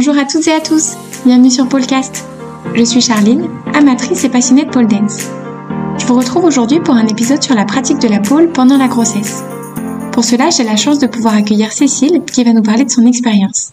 [0.00, 0.92] Bonjour à toutes et à tous,
[1.26, 2.24] bienvenue sur Polecast.
[2.72, 5.26] Je suis Charline, amatrice et passionnée de pole dance.
[5.98, 8.86] Je vous retrouve aujourd'hui pour un épisode sur la pratique de la pole pendant la
[8.86, 9.42] grossesse.
[10.12, 13.06] Pour cela, j'ai la chance de pouvoir accueillir Cécile qui va nous parler de son
[13.06, 13.72] expérience.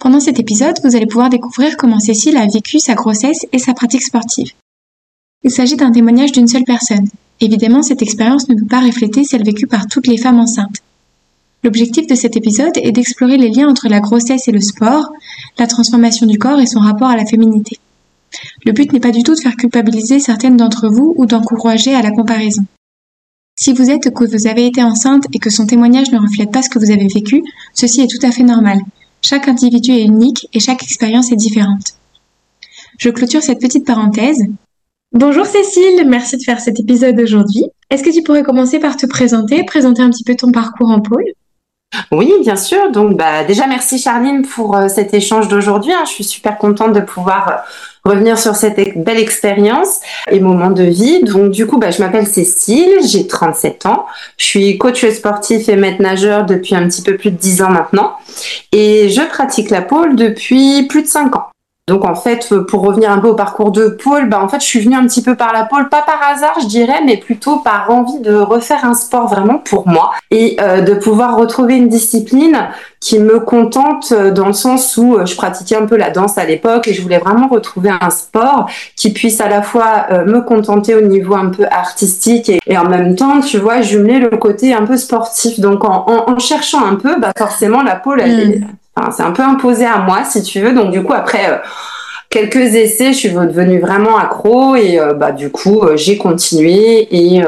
[0.00, 3.74] Pendant cet épisode, vous allez pouvoir découvrir comment Cécile a vécu sa grossesse et sa
[3.74, 4.50] pratique sportive.
[5.44, 7.06] Il s'agit d'un témoignage d'une seule personne.
[7.40, 10.82] Évidemment, cette expérience ne peut pas refléter celle vécue par toutes les femmes enceintes.
[11.64, 15.10] L'objectif de cet épisode est d'explorer les liens entre la grossesse et le sport,
[15.58, 17.78] la transformation du corps et son rapport à la féminité.
[18.64, 22.02] Le but n'est pas du tout de faire culpabiliser certaines d'entre vous ou d'encourager à
[22.02, 22.62] la comparaison.
[23.58, 26.62] Si vous êtes que vous avez été enceinte et que son témoignage ne reflète pas
[26.62, 27.42] ce que vous avez vécu,
[27.74, 28.78] ceci est tout à fait normal.
[29.20, 31.94] Chaque individu est unique et chaque expérience est différente.
[32.98, 34.44] Je clôture cette petite parenthèse.
[35.12, 37.64] Bonjour Cécile, merci de faire cet épisode aujourd'hui.
[37.90, 41.00] Est-ce que tu pourrais commencer par te présenter, présenter un petit peu ton parcours en
[41.00, 41.24] pôle?
[42.12, 42.90] Oui, bien sûr.
[42.90, 45.92] Donc, bah, déjà, merci Charline pour euh, cet échange d'aujourd'hui.
[45.92, 46.04] Hein.
[46.04, 50.84] Je suis super contente de pouvoir euh, revenir sur cette belle expérience et moment de
[50.84, 51.22] vie.
[51.22, 54.06] Donc, du coup, bah, je m'appelle Cécile, j'ai 37 ans.
[54.36, 57.70] Je suis coach sportif et maître nageur depuis un petit peu plus de 10 ans
[57.70, 58.16] maintenant.
[58.72, 61.48] Et je pratique la pole depuis plus de 5 ans.
[61.88, 64.60] Donc en fait, euh, pour revenir un peu au parcours de Paul, bah en fait,
[64.60, 67.16] je suis venue un petit peu par la pole, pas par hasard, je dirais, mais
[67.16, 71.76] plutôt par envie de refaire un sport vraiment pour moi et euh, de pouvoir retrouver
[71.76, 72.68] une discipline
[73.00, 76.44] qui me contente euh, dans le sens où je pratiquais un peu la danse à
[76.44, 80.94] l'époque et je voulais vraiment retrouver un sport qui puisse à la fois me contenter
[80.94, 84.84] au niveau un peu artistique et, en même temps, tu vois, jumeler le côté un
[84.84, 85.58] peu sportif.
[85.58, 88.66] Donc en, en, cherchant un peu, bah forcément la pole, elle,
[88.98, 90.72] est c'est un peu imposé à moi, si tu veux.
[90.72, 91.56] Donc du coup, après euh,
[92.30, 97.08] quelques essais, je suis devenue vraiment accro et euh, bah du coup, euh, j'ai continué
[97.10, 97.42] et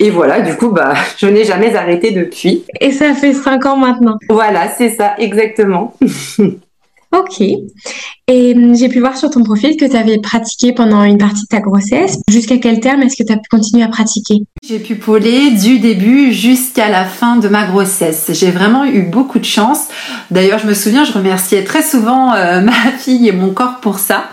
[0.00, 2.64] et voilà, du coup, bah, je n'ai jamais arrêté depuis.
[2.80, 4.18] Et ça fait cinq ans maintenant.
[4.28, 5.94] Voilà, c'est ça, exactement.
[7.16, 7.40] Ok.
[8.26, 11.42] Et hum, j'ai pu voir sur ton profil que tu avais pratiqué pendant une partie
[11.42, 12.16] de ta grossesse.
[12.26, 14.36] Jusqu'à quel terme est-ce que tu as pu continuer à pratiquer?
[14.66, 18.30] J'ai pu poler du début jusqu'à la fin de ma grossesse.
[18.32, 19.88] J'ai vraiment eu beaucoup de chance.
[20.30, 23.98] D'ailleurs, je me souviens, je remerciais très souvent euh, ma fille et mon corps pour
[23.98, 24.24] ça.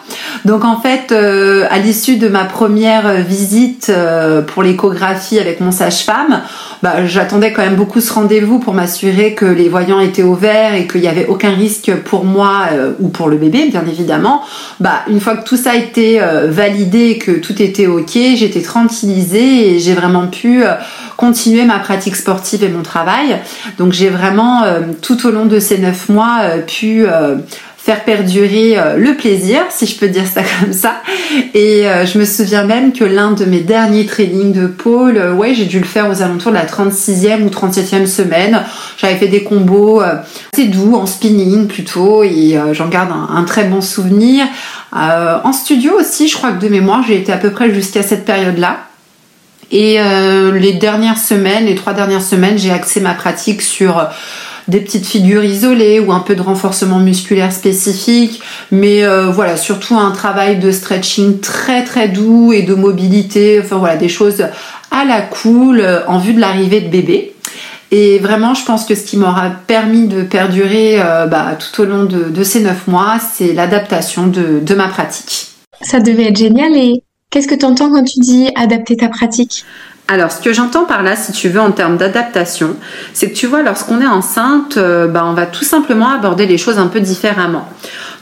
[0.46, 5.72] Donc en fait, euh, à l'issue de ma première visite euh, pour l'échographie avec mon
[5.72, 6.42] sage-femme,
[6.82, 10.88] bah, j'attendais quand même beaucoup ce rendez-vous pour m'assurer que les voyants étaient ouverts et
[10.88, 14.42] qu'il n'y avait aucun risque pour moi euh, ou pour le bébé, bien évidemment.
[14.80, 18.62] Bah, une fois que tout ça a été euh, validé, que tout était ok, j'étais
[18.62, 20.74] tranquillisée et j'ai vraiment pu euh,
[21.18, 23.38] continuer ma pratique sportive et mon travail.
[23.78, 24.64] Donc j'ai vraiment
[25.02, 27.06] tout au long de ces neuf mois pu
[27.84, 31.02] faire perdurer euh, le plaisir, si je peux dire ça comme ça.
[31.56, 35.34] Et euh, je me souviens même que l'un de mes derniers trainings de pôle, euh,
[35.34, 38.62] ouais, j'ai dû le faire aux alentours de la 36e ou 37e semaine.
[38.98, 43.82] J'avais fait des combos assez doux, en spinning plutôt, et j'en garde un, très bon
[43.82, 44.46] souvenir.
[44.94, 48.26] en studio aussi, je crois que de mémoire, j'ai été à peu près jusqu'à cette
[48.26, 48.82] période-là.
[49.72, 49.98] Et
[50.54, 54.08] les dernières semaines, les trois dernières semaines, j'ai axé ma pratique sur
[54.72, 59.96] des petites figures isolées ou un peu de renforcement musculaire spécifique, mais euh, voilà, surtout
[59.96, 64.46] un travail de stretching très très doux et de mobilité, enfin voilà, des choses
[64.90, 67.34] à la cool euh, en vue de l'arrivée de bébé.
[67.92, 71.86] Et vraiment, je pense que ce qui m'aura permis de perdurer euh, bah, tout au
[71.86, 75.50] long de, ces neuf mois, c'est l'adaptation de, de ma pratique.
[75.82, 76.74] Ça devait être génial.
[76.78, 79.66] Et qu'est-ce que tu entends quand tu dis adapter ta pratique?
[80.12, 82.76] Alors, ce que j'entends par là, si tu veux, en termes d'adaptation,
[83.14, 86.58] c'est que tu vois, lorsqu'on est enceinte, euh, bah, on va tout simplement aborder les
[86.58, 87.70] choses un peu différemment.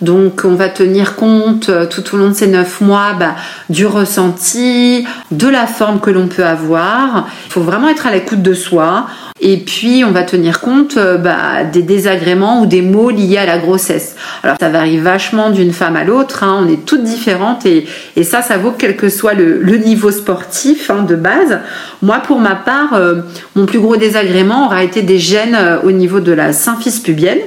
[0.04, 3.34] Donc, on va tenir compte euh, tout au long de ces neuf mois bah,
[3.72, 7.28] du ressenti, de la forme que l'on peut avoir.
[7.48, 9.08] Il faut vraiment être à l'écoute de soi.
[9.42, 13.46] Et puis, on va tenir compte euh, bah, des désagréments ou des maux liés à
[13.46, 14.16] la grossesse.
[14.44, 16.44] Alors, ça varie vachement d'une femme à l'autre.
[16.44, 16.66] Hein.
[16.66, 17.86] On est toutes différentes et,
[18.24, 21.60] ça, ça vaut quel que soit le, niveau sportif hein, de base.
[22.02, 23.22] Moi, pour ma part, euh,
[23.56, 27.40] mon plus gros désagrément aura été des gènes euh, au niveau de la symphyse pubienne.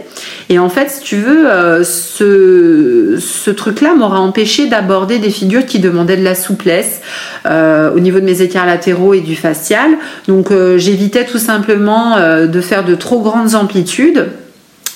[0.49, 1.47] Et en fait, si tu veux,
[1.83, 7.01] ce, ce truc-là m'aura empêché d'aborder des figures qui demandaient de la souplesse
[7.47, 9.93] au niveau de mes écarts latéraux et du facial.
[10.29, 14.29] Donc, j'évitais tout simplement euh, de faire de trop grandes amplitudes.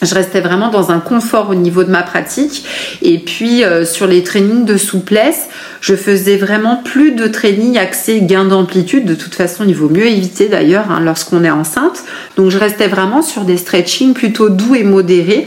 [0.02, 2.66] Je restais vraiment dans un confort au niveau de ma pratique.
[3.02, 5.48] Et puis euh, sur les trainings de souplesse,
[5.80, 9.06] je faisais vraiment plus de training axé gain d'amplitude.
[9.06, 12.04] De toute façon, il vaut mieux éviter d'ailleurs hein, lorsqu'on est enceinte.
[12.36, 15.46] Donc je restais vraiment sur des stretchings plutôt doux et modérés.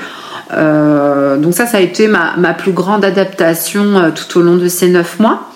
[0.52, 4.68] Euh, donc ça, ça a été ma, ma plus grande adaptation tout au long de
[4.68, 5.49] ces neuf mois.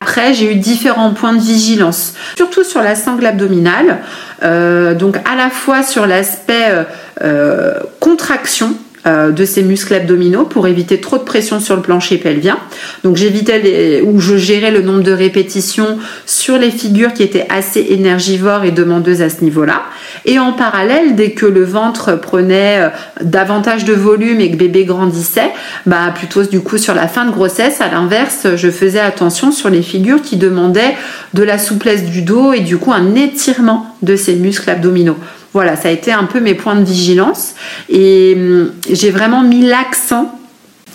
[0.00, 3.98] Après, j'ai eu différents points de vigilance, surtout sur la sangle abdominale.
[4.42, 6.84] Euh, donc à la fois sur l'aspect euh,
[7.22, 8.74] euh, contraction
[9.06, 12.58] de ces muscles abdominaux pour éviter trop de pression sur le plancher pelvien.
[13.04, 17.86] Donc j'évitais ou je gérais le nombre de répétitions sur les figures qui étaient assez
[17.90, 19.82] énergivores et demandeuses à ce niveau-là.
[20.24, 22.88] Et en parallèle, dès que le ventre prenait euh,
[23.22, 25.50] davantage de volume et que bébé grandissait,
[25.86, 29.70] bah plutôt du coup sur la fin de grossesse, à l'inverse, je faisais attention sur
[29.70, 30.96] les figures qui demandaient
[31.34, 35.16] de la souplesse du dos et du coup un étirement de ces muscles abdominaux.
[35.56, 37.54] Voilà, ça a été un peu mes points de vigilance.
[37.88, 40.38] Et hum, j'ai vraiment mis l'accent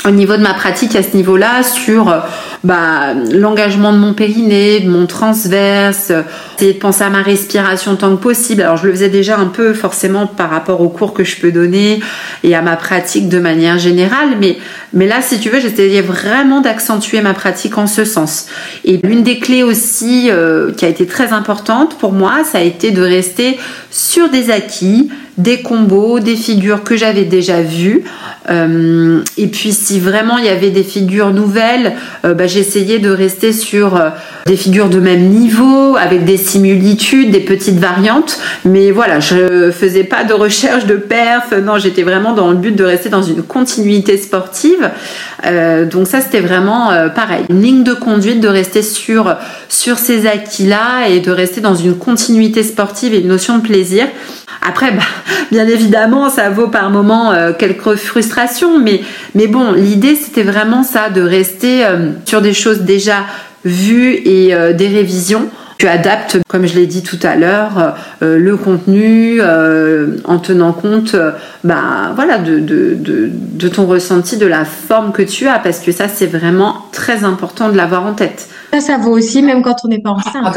[0.06, 2.20] au niveau de ma pratique à ce niveau-là sur euh,
[2.64, 6.12] bah, l'engagement de mon périnée, de mon transverse,
[6.58, 8.62] essayer de penser à ma respiration tant que possible.
[8.62, 11.52] Alors je le faisais déjà un peu forcément par rapport aux cours que je peux
[11.52, 12.02] donner
[12.44, 14.58] et à ma pratique de manière générale, mais,
[14.94, 18.46] là si tu veux j'essayais vraiment d'accentuer ma pratique en ce sens.
[18.86, 22.62] Et l'une des clés aussi euh, qui a été très importante pour moi, ça a
[22.62, 23.58] été de rester
[23.90, 28.04] sur des acquis, des combos, des figures que j'avais déjà vues.
[28.50, 31.94] Euh, et puis si vraiment il y avait des figures nouvelles,
[32.26, 34.10] euh, bah, j'essayais de rester sur euh,
[34.46, 38.40] des figures de même niveau, avec des similitudes, des petites variantes.
[38.66, 41.54] Mais voilà, je faisais pas de recherche de perf.
[41.64, 44.90] Non, j'étais vraiment dans le but de rester dans une continuité sportive.
[45.92, 49.36] donc ça, c'était vraiment pareil, une ligne de conduite, de rester sur
[49.70, 54.06] sur ces acquis-là et de rester dans une continuité sportive et une notion de plaisir.
[54.68, 55.02] Après, bah,
[55.52, 59.02] bien évidemment, ça vaut par moments euh, quelques frustrations, mais,
[59.36, 63.26] mais bon, l'idée c'était vraiment ça, de rester euh, sur des choses déjà
[63.66, 65.50] vues et euh, des révisions.
[65.78, 71.16] Tu adaptes, comme je l'ai dit tout à l'heure, le contenu en tenant compte
[71.64, 75.80] bah, voilà, de, de, de, de ton ressenti, de la forme que tu as, parce
[75.80, 78.48] que ça c'est vraiment très important de l'avoir en tête.
[78.72, 80.56] Ça, ça vaut aussi même quand on n'est pas enceinte.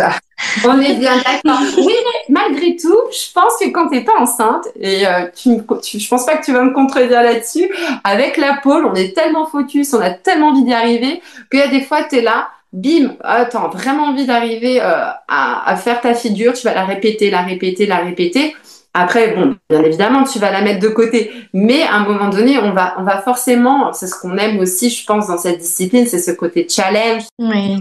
[0.65, 1.61] Ah on est bien d'accord.
[1.79, 5.59] Oui, mais malgré tout, je pense que quand tu n'es pas enceinte, et euh, tu,
[5.83, 7.71] tu, je pense pas que tu vas me contredire là-dessus,
[8.05, 11.63] avec la pôle, on est tellement focus, on a tellement envie d'y arriver, qu'il y
[11.63, 14.85] a des fois, tu es là, bim, attends, vraiment envie d'arriver euh,
[15.29, 18.55] à, à faire ta figure, tu vas la répéter, la répéter, la répéter.
[18.97, 22.59] Après, bon, bien évidemment, tu vas la mettre de côté, mais à un moment donné,
[22.59, 26.07] on va, on va forcément, c'est ce qu'on aime aussi, je pense, dans cette discipline,
[26.07, 27.25] c'est ce côté challenge.
[27.41, 27.77] Oui,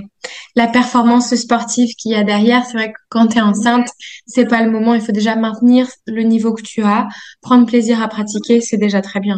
[0.55, 3.89] la performance sportive qu'il y a derrière, c'est vrai que quand tu es enceinte,
[4.25, 7.07] c'est pas le moment, il faut déjà maintenir le niveau que tu as,
[7.43, 9.37] prendre plaisir à pratiquer, c'est déjà très bien.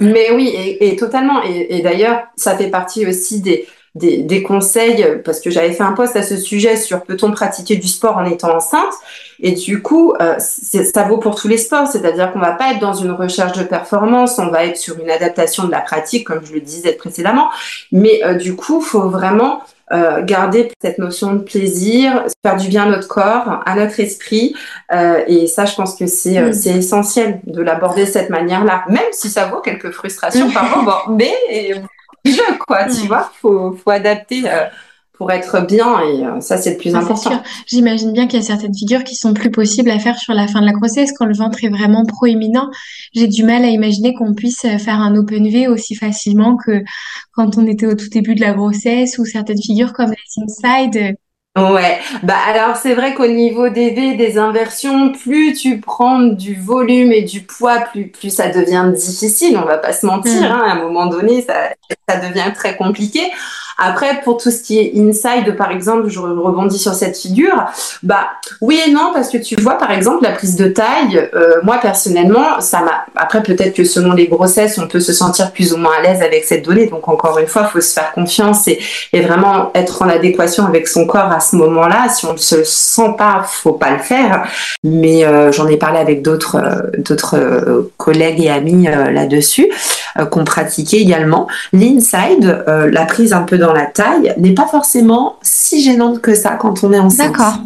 [0.00, 1.42] Mais oui, et, totalement.
[1.42, 5.82] Et, et d'ailleurs, ça fait partie aussi des, des, des, conseils, parce que j'avais fait
[5.82, 8.94] un post à ce sujet sur peut-on pratiquer du sport en étant enceinte.
[9.40, 12.80] Et du coup, euh, ça vaut pour tous les sports, c'est-à-dire qu'on va pas être
[12.80, 16.44] dans une recherche de performance, on va être sur une adaptation de la pratique, comme
[16.44, 17.48] je le disais précédemment.
[17.92, 19.60] Mais euh, du coup, faut vraiment
[19.92, 24.54] euh, garder cette notion de plaisir, faire du bien à notre corps, à notre esprit.
[24.92, 26.52] Euh, et ça, je pense que c'est mm.
[26.54, 30.98] c'est essentiel de l'aborder de cette manière-là, même si ça vaut quelques frustrations par moment.
[31.10, 31.32] Mais
[32.32, 34.42] je, quoi, tu vois, faut, faut adapter.
[34.46, 34.66] Euh,
[35.16, 37.42] pour être bien et euh, ça c'est le plus important.
[37.66, 40.46] J'imagine bien qu'il y a certaines figures qui sont plus possibles à faire sur la
[40.46, 42.68] fin de la grossesse quand le ventre est vraiment proéminent.
[43.14, 46.82] J'ai du mal à imaginer qu'on puisse faire un open V aussi facilement que
[47.32, 51.16] quand on était au tout début de la grossesse ou certaines figures comme les inside
[51.56, 56.54] Ouais, bah alors c'est vrai qu'au niveau des V, des inversions, plus tu prends du
[56.54, 59.56] volume et du poids, plus plus ça devient difficile.
[59.56, 60.44] On va pas se mentir, mm.
[60.44, 61.70] hein, à un moment donné, ça
[62.08, 63.20] ça devient très compliqué.
[63.78, 67.66] Après, pour tout ce qui est inside, par exemple, je rebondis sur cette figure,
[68.02, 68.28] bah
[68.62, 71.76] oui et non, parce que tu vois, par exemple, la prise de taille, euh, moi
[71.82, 73.04] personnellement, ça m'a.
[73.16, 76.22] Après, peut-être que selon les grossesses, on peut se sentir plus ou moins à l'aise
[76.22, 76.86] avec cette donnée.
[76.86, 78.80] Donc encore une fois, il faut se faire confiance et,
[79.12, 82.08] vraiment être en adéquation avec son corps à ce moment-là.
[82.08, 84.46] Si on ne se sent pas, faut pas le faire.
[84.84, 89.70] Mais euh, j'en ai parlé avec d'autres euh, d'autres collègues et amis là-dessus
[90.30, 91.46] qu'on pratiquait également.
[91.72, 96.50] L'inside, la prise un peu dans la taille n'est pas forcément si gênante que ça
[96.50, 97.32] quand on est enceinte.
[97.32, 97.58] D'accord.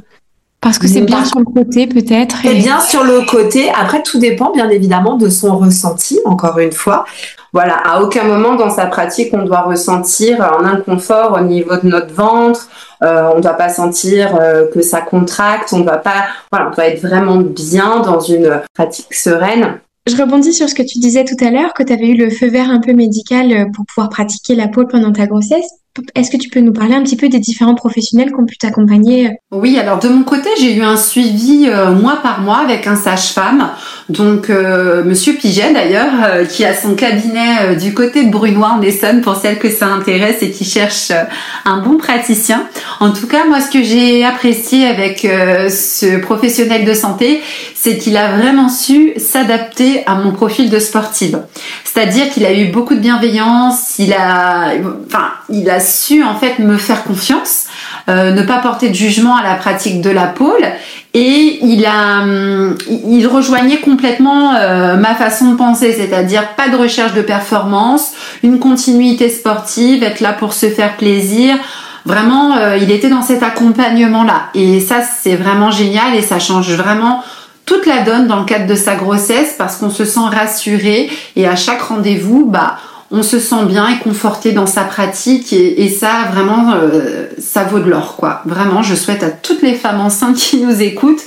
[0.61, 2.37] Parce que c'est bien sur le côté peut-être.
[2.43, 3.71] C'est bien sur le côté.
[3.71, 7.07] Après, tout dépend bien évidemment de son ressenti, encore une fois.
[7.55, 11.89] Voilà, à aucun moment dans sa pratique, on doit ressentir un inconfort au niveau de
[11.89, 12.69] notre ventre.
[13.03, 15.73] Euh, on ne doit pas sentir euh, que ça contracte.
[15.73, 19.81] On doit pas, voilà, on doit être vraiment bien dans une pratique sereine.
[20.07, 22.31] Je rebondis sur ce que tu disais tout à l'heure, que tu avais eu le
[22.31, 25.80] feu vert un peu médical euh, pour pouvoir pratiquer la pole pendant ta grossesse.
[26.15, 28.57] Est-ce que tu peux nous parler un petit peu des différents professionnels qui ont pu
[28.57, 32.87] t'accompagner Oui, alors de mon côté, j'ai eu un suivi euh, mois par mois avec
[32.87, 33.71] un sage-femme,
[34.09, 38.83] donc euh, Monsieur Piget d'ailleurs, euh, qui a son cabinet du côté de Brunois en
[38.83, 41.11] Essonne pour celles que ça intéresse et qui cherche
[41.65, 42.69] un bon praticien.
[43.01, 47.41] En tout cas, moi, ce que j'ai apprécié avec ce professionnel de santé,
[47.75, 51.41] c'est qu'il a vraiment su s'adapter à mon profil de sportive.
[51.83, 54.73] C'est-à-dire qu'il a eu beaucoup de bienveillance, il a,
[55.07, 57.67] enfin, il a su en fait me faire confiance,
[58.09, 60.65] euh, ne pas porter de jugement à la pratique de la pôle.
[61.13, 66.77] Et il a hum, il rejoignait complètement euh, ma façon de penser c'est-à-dire pas de
[66.77, 68.13] recherche de performance
[68.45, 71.57] une continuité sportive être là pour se faire plaisir.
[72.05, 76.39] Vraiment euh, il était dans cet accompagnement là et ça c'est vraiment génial et ça
[76.39, 77.25] change vraiment
[77.67, 81.11] toute la donne dans le cadre de sa grossesse parce qu'on se sent rassuré.
[81.37, 82.79] Et à chaque rendez-vous bah
[83.13, 87.81] on se sent bien et conforté dans sa pratique et, ça vraiment euh, ça vaut
[87.81, 88.43] de l'or quoi.
[88.47, 91.23] Vraiment, je souhaite à toutes les femmes enceintes qui nous écoutent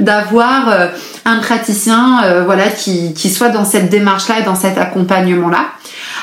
[0.00, 0.88] d'avoir euh,
[1.24, 5.48] un praticien euh, voilà qui, qui soit dans cette démarche là et dans cet accompagnement
[5.48, 5.66] là.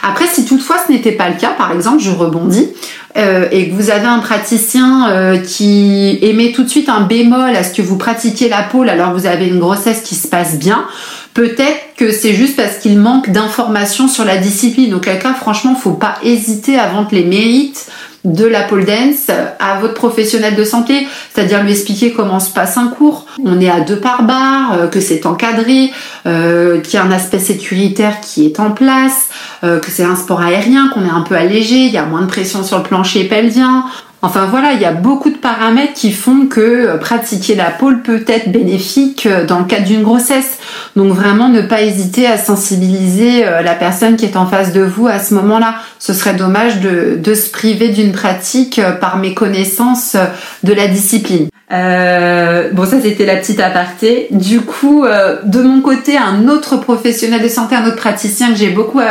[0.03, 2.69] Après, si toutefois ce n'était pas le cas, par exemple, je rebondis,
[3.15, 7.73] et que vous avez un praticien qui émet tout de suite un bémol à ce
[7.73, 10.85] que vous pratiquiez la pôle alors vous avez une grossesse qui se passe bien,
[11.35, 14.93] Peut-être que c'est juste parce qu'il manque d'informations sur la discipline.
[14.93, 17.87] Auquel cas, franchement, faut pas hésiter à vendre les mérites
[18.23, 22.77] de la pole dance à votre professionnel de santé, c'est-à-dire lui expliquer comment se passe
[22.77, 23.25] un cours.
[23.43, 25.91] On est à deux par bar, euh, que c'est encadré,
[26.25, 29.27] euh, qu'il y a un aspect sécuritaire qui est en place,
[29.65, 32.21] euh, que c'est un sport aérien, qu'on est un peu allégé, il y a moins
[32.21, 33.85] de pression sur le plancher pelvien.
[34.25, 38.01] Enfin voilà, il y a beaucoup de paramètres qui font que euh, pratiquer la pôle
[38.01, 40.57] peut être bénéfique euh, dans le cadre d'une grossesse.
[40.95, 44.81] Donc vraiment ne pas hésiter à sensibiliser euh, la personne qui est en face de
[44.81, 45.75] vous à ce moment-là.
[45.99, 50.15] Ce serait dommage de, se priver d'une pratique par méconnaissance
[50.63, 51.49] de la discipline.
[51.69, 54.27] bon, ça c'était la petite aparté.
[54.31, 55.05] Du coup,
[55.43, 59.01] de mon côté, un autre professionnel de santé, un autre praticien que j'ai beaucoup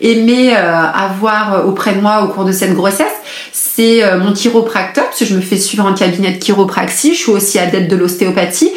[0.00, 3.12] aimé avoir auprès de moi au cours de cette grossesse,
[3.74, 7.30] c'est euh, mon chiropracteur, parce je me fais suivre en cabinet de chiropraxie, je suis
[7.30, 8.72] aussi adepte de l'ostéopathie,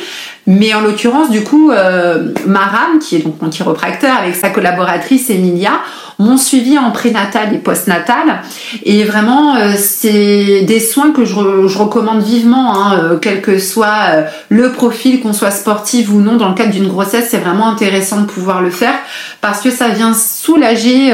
[0.46, 5.32] mais en l'occurrence, du coup, euh, Maram, qui est donc mon chiropracteur, avec sa collaboratrice
[5.32, 5.82] Emilia,
[6.20, 8.42] m'ont suivi en prénatal et postnatal.
[8.84, 13.98] Et vraiment, euh, c'est des soins que je, recommande vivement, hein, euh, quel que soit
[14.10, 17.68] euh, le profil, qu'on soit sportif ou non, dans le cadre d'une grossesse, c'est vraiment
[17.68, 18.94] intéressant de pouvoir le faire
[19.42, 21.14] parce que ça vient soulager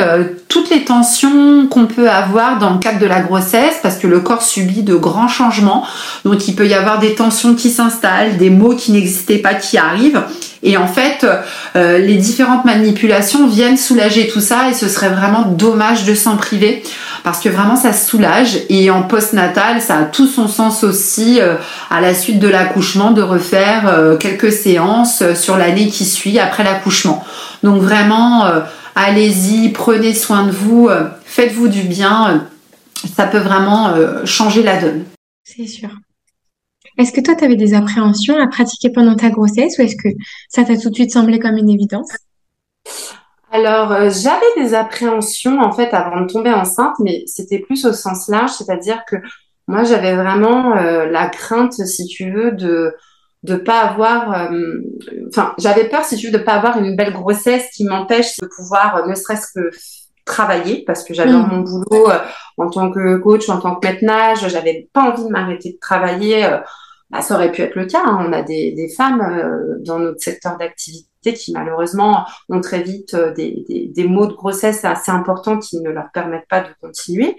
[0.72, 4.42] les tensions qu'on peut avoir dans le cadre de la grossesse parce que le corps
[4.42, 5.86] subit de grands changements.
[6.26, 9.78] Donc il peut y avoir des tensions qui s'installent, des maux qui n'existaient pas qui
[9.78, 10.24] arrivent.
[10.64, 11.26] Et en fait,
[11.76, 16.38] euh, les différentes manipulations viennent soulager tout ça et ce serait vraiment dommage de s'en
[16.38, 16.84] priver
[17.24, 21.56] parce que vraiment ça soulage et en postnatal, ça a tout son sens aussi euh,
[21.90, 26.64] à la suite de l'accouchement de refaire euh, quelques séances sur l'année qui suit après
[26.64, 27.24] l'accouchement.
[27.64, 28.46] Donc vraiment,
[28.96, 30.90] allez-y, prenez soin de vous,
[31.24, 32.48] faites-vous du bien,
[33.16, 33.96] ça peut vraiment
[34.26, 35.06] changer la donne.
[35.44, 35.90] C'est sûr.
[36.98, 40.10] Est-ce que toi, tu avais des appréhensions à pratiquer pendant ta grossesse ou est-ce que
[40.50, 42.12] ça t'a tout de suite semblé comme une évidence?
[43.52, 47.94] Alors, euh, j'avais des appréhensions en fait avant de tomber enceinte, mais c'était plus au
[47.94, 49.18] sens large, c'est-à-dire que
[49.68, 52.96] moi j'avais vraiment euh, la crainte, si tu veux, de
[53.44, 54.80] de pas avoir, euh,
[55.30, 58.48] enfin j'avais peur, si tu veux, de pas avoir une belle grossesse qui m'empêche de
[58.48, 59.70] pouvoir, ne serait-ce que
[60.26, 61.52] travailler parce que j'adore mmh.
[61.52, 62.08] mon boulot
[62.58, 66.48] en tant que coach, en tant que maître j'avais pas envie de m'arrêter de travailler
[67.12, 68.02] bah, ça aurait pu être le cas.
[68.06, 68.26] Hein.
[68.28, 73.14] On a des, des femmes euh, dans notre secteur d'activité qui malheureusement ont très vite
[73.14, 76.70] euh, des, des, des, maux de grossesse assez importants qui ne leur permettent pas de
[76.80, 77.36] continuer.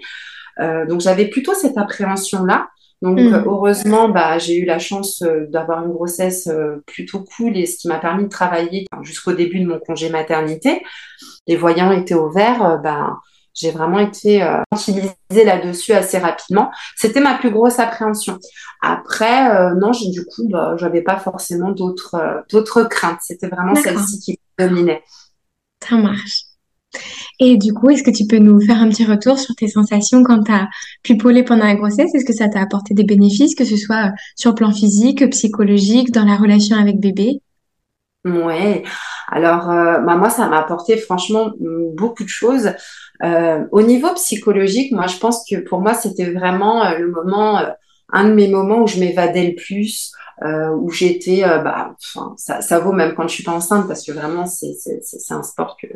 [0.59, 2.69] Euh, donc j'avais plutôt cette appréhension-là.
[3.03, 3.43] Donc mmh.
[3.45, 6.49] heureusement, bah, j'ai eu la chance d'avoir une grossesse
[6.87, 10.81] plutôt cool et ce qui m'a permis de travailler jusqu'au début de mon congé maternité.
[11.45, 13.19] Les voyants étaient au vert, bah,
[13.53, 14.61] j'ai vraiment été euh,
[15.29, 16.71] là-dessus assez rapidement.
[16.95, 18.39] C'était ma plus grosse appréhension.
[18.81, 23.19] Après, euh, non, j'ai du coup, bah, j'avais pas forcément d'autres euh, d'autres craintes.
[23.21, 25.03] C'était vraiment celle-ci qui dominait.
[25.87, 26.45] Ça marche.
[27.39, 30.23] Et du coup, est-ce que tu peux nous faire un petit retour sur tes sensations
[30.23, 30.67] quand tu as
[31.03, 32.13] pupolé pendant la grossesse?
[32.13, 36.11] Est-ce que ça t'a apporté des bénéfices, que ce soit sur le plan physique, psychologique,
[36.11, 37.41] dans la relation avec bébé?
[38.25, 38.83] Ouais.
[39.29, 42.71] Alors, euh, bah, moi, ça m'a apporté franchement beaucoup de choses.
[43.23, 47.59] Euh, au niveau psychologique, moi, je pense que pour moi, c'était vraiment euh, le moment,
[47.59, 47.69] euh,
[48.11, 50.11] un de mes moments où je m'évadais le plus,
[50.77, 51.95] où j'étais, bah,
[52.35, 54.75] ça, ça vaut même quand je suis pas enceinte, parce que vraiment, c'est
[55.29, 55.87] un sport que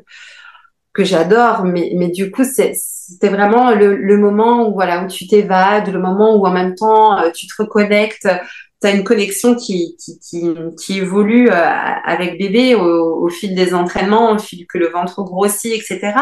[0.98, 5.28] que j'adore, mais, mais du coup, c'était vraiment le, le, moment où, voilà, où tu
[5.28, 8.28] t'évades, le moment où en même temps, euh, tu te reconnectes,
[8.82, 10.44] tu as une connexion qui, qui, qui,
[10.82, 15.22] qui évolue euh, avec bébé au, au, fil des entraînements, au fil que le ventre
[15.22, 16.14] grossit, etc.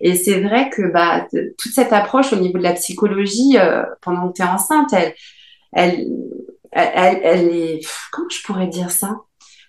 [0.00, 4.28] Et c'est vrai que bah, toute cette approche au niveau de la psychologie, euh, pendant
[4.28, 5.14] que tu es enceinte, elle,
[5.72, 6.06] elle,
[6.70, 7.80] elle, elle est...
[8.12, 9.16] Comment je pourrais dire ça?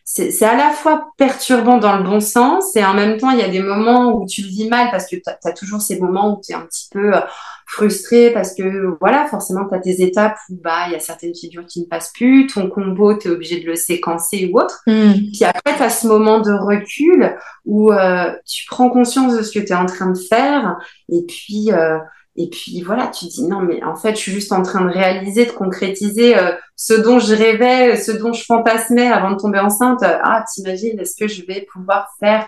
[0.05, 3.43] C'est à la fois perturbant dans le bon sens et en même temps, il y
[3.43, 6.37] a des moments où tu le vis mal parce que tu as, toujours ces moments
[6.37, 7.21] où tu es un petit peu euh,
[7.65, 11.33] frustré parce que, voilà, forcément, tu as tes étapes où bah, il y a certaines
[11.33, 14.81] figures qui ne passent plus, ton combo, tu es obligé de le séquencer ou autre.
[14.87, 15.13] Hmm.
[15.13, 19.57] Puis après, tu as ce moment de recul où euh, tu prends conscience de ce
[19.57, 20.77] que tu es en train de faire
[21.09, 21.71] et puis...
[21.71, 21.97] Euh,
[22.35, 24.91] et puis voilà, tu dis non, mais en fait, je suis juste en train de
[24.91, 29.59] réaliser, de concrétiser euh, ce dont je rêvais, ce dont je fantasmais avant de tomber
[29.59, 29.99] enceinte.
[30.01, 32.47] Ah, t'imagines, est-ce que je vais pouvoir faire,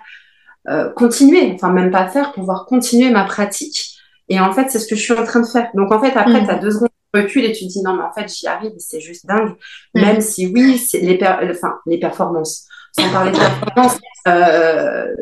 [0.68, 3.96] euh, continuer, enfin même pas faire, pouvoir continuer ma pratique?
[4.28, 5.70] Et en fait, c'est ce que je suis en train de faire.
[5.76, 6.46] Donc en fait, après, mm.
[6.46, 8.72] tu as deux secondes de recul et tu dis non, mais en fait, j'y arrive,
[8.80, 9.54] c'est juste dingue.
[9.94, 10.02] Mm.
[10.02, 12.66] Même si oui, c'est les, enfin, les performances,
[12.98, 15.14] sans parler de performances, euh,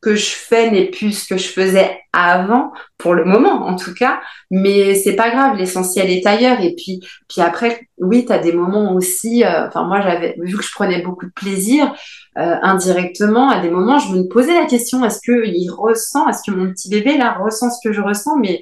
[0.00, 3.94] que je fais n'est plus ce que je faisais avant, pour le moment en tout
[3.94, 6.60] cas, mais c'est pas grave, l'essentiel est ailleurs.
[6.60, 10.56] Et puis, puis après, oui, tu as des moments aussi, euh, enfin moi j'avais, vu
[10.56, 11.94] que je prenais beaucoup de plaisir,
[12.38, 16.56] euh, indirectement, à des moments, je me posais la question, est-ce qu'il ressent, est-ce que
[16.56, 18.60] mon petit bébé là ressent ce que je ressens, mais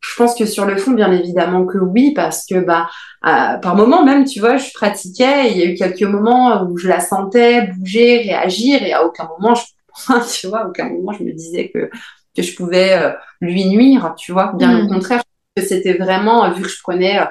[0.00, 2.90] je pense que sur le fond, bien évidemment que oui, parce que bah
[3.26, 6.76] euh, par moments même, tu vois, je pratiquais, il y a eu quelques moments où
[6.76, 9.64] je la sentais bouger, réagir, et à aucun moment je
[10.32, 11.90] tu vois, aucun moment je me disais que,
[12.36, 14.52] que je pouvais euh, lui nuire, tu vois.
[14.54, 14.88] Bien au mm.
[14.88, 15.22] contraire,
[15.56, 17.24] que c'était vraiment, vu que je prenais euh,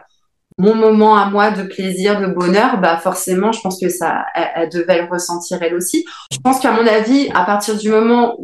[0.57, 4.69] mon moment à moi de plaisir, de bonheur, bah forcément, je pense que ça, elle,
[4.69, 6.05] devait le ressentir elle aussi.
[6.31, 8.37] Je pense qu'à mon avis, à partir du moment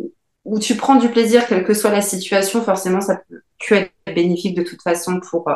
[0.45, 3.91] où, tu prends du plaisir, quelle que soit la situation, forcément, ça peut que être
[4.15, 5.55] bénéfique de toute façon pour euh,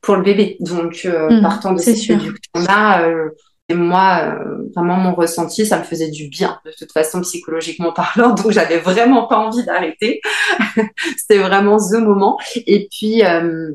[0.00, 0.56] pour le bébé.
[0.60, 3.06] Donc, mm, partant de cette séduction-là,
[3.70, 8.30] moi, euh, vraiment, mon ressenti, ça me faisait du bien, de toute façon, psychologiquement parlant.
[8.34, 10.20] Donc, j'avais vraiment pas envie d'arrêter.
[11.16, 12.38] C'était vraiment ce moment.
[12.54, 13.72] Et puis, euh,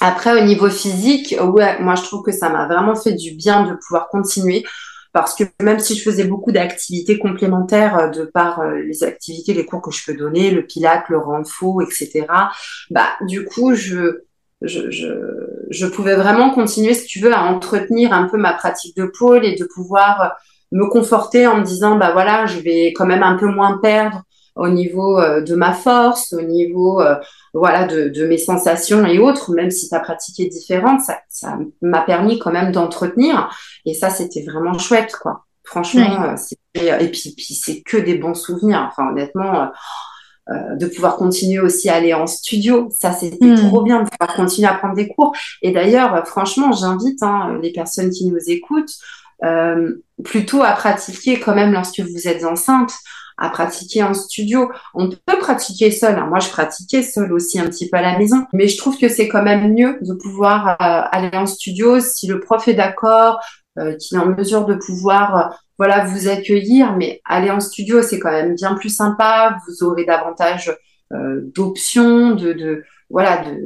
[0.00, 3.66] après, au niveau physique, ouais, moi, je trouve que ça m'a vraiment fait du bien
[3.66, 4.64] de pouvoir continuer.
[5.12, 9.64] Parce que même si je faisais beaucoup d'activités complémentaires euh, de par les activités, les
[9.64, 12.26] cours que je peux donner, le pilate, le renfo, etc.,
[12.90, 14.26] bah, du coup, je,
[14.62, 15.08] je, je,
[15.70, 19.44] je, pouvais vraiment continuer, si tu veux, à entretenir un peu ma pratique de pôle
[19.44, 20.36] et de pouvoir
[20.72, 24.22] me conforter en me disant, bah voilà, je vais quand même un peu moins perdre
[24.56, 27.16] au niveau euh, de ma force, au niveau euh,
[27.52, 31.58] voilà de, de, mes sensations et autres, même si ta pratique est différente, ça, ça
[31.82, 33.50] m'a permis quand même d'entretenir
[33.84, 35.44] et ça c'était vraiment chouette quoi.
[35.62, 38.88] Franchement, euh, et puis, puis c'est que des bons souvenirs.
[38.88, 39.70] Enfin honnêtement,
[40.50, 42.88] euh, de pouvoir continuer aussi à aller en studio.
[42.96, 43.68] Ça, c'était hmm.
[43.68, 45.34] trop bien de pouvoir continuer à prendre des cours.
[45.60, 48.94] Et d'ailleurs, euh, franchement, j'invite hein, les personnes qui nous écoutent
[49.44, 52.92] euh, plutôt à pratiquer quand même lorsque vous êtes enceinte
[53.38, 54.70] à pratiquer en studio.
[54.94, 56.16] On peut pratiquer seul.
[56.16, 56.26] Hein.
[56.26, 59.08] Moi, je pratiquais seul aussi un petit peu à la maison, mais je trouve que
[59.08, 63.40] c'est quand même mieux de pouvoir aller en studio si le prof est d'accord,
[63.78, 68.18] euh, qu'il est en mesure de pouvoir voilà, vous accueillir, mais aller en studio, c'est
[68.18, 69.58] quand même bien plus sympa.
[69.66, 70.74] Vous aurez davantage
[71.12, 73.60] euh, d'options, de, de, voilà, de,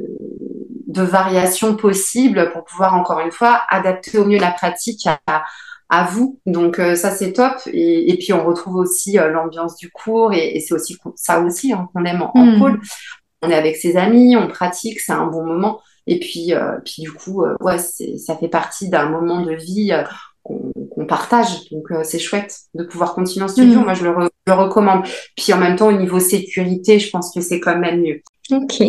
[0.87, 5.43] de variations possibles pour pouvoir encore une fois adapter au mieux la pratique à,
[5.89, 6.39] à vous.
[6.45, 7.53] Donc euh, ça c'est top.
[7.67, 11.41] Et, et, puis on retrouve aussi euh, l'ambiance du cours et, et c'est aussi ça
[11.41, 12.59] aussi hein, qu'on aime en, en, hmm.
[12.59, 12.81] pôle.
[13.43, 15.81] On est avec ses amis, on pratique, c'est un bon moment.
[16.07, 19.91] Et puis, euh, puis du coup, ouais, ça fait partie d'un moment de vie
[21.01, 21.69] qu'on partage.
[21.71, 23.79] Donc euh, c'est chouette de pouvoir continuer en studio.
[23.79, 23.83] Mm.
[23.83, 24.13] Moi, je le,
[24.47, 25.03] le, recommande.
[25.35, 28.21] Puis en même temps, au niveau sécurité, je pense que c'est quand même mieux.
[28.51, 28.81] Ok.